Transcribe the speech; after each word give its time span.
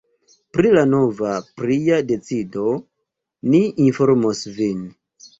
Pri 0.55 0.69
la 0.75 0.83
nova 0.93 1.33
pria 1.59 1.99
decido 2.11 2.63
ni 3.55 3.61
informos 3.85 4.41
vin. 4.57 4.81